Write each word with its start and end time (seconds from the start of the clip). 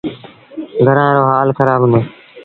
گھرآݩ 0.87 1.15
رو 1.15 1.21
هآل 1.29 1.49
کرآب 1.57 1.81
هُݩدو۔ 1.83 1.99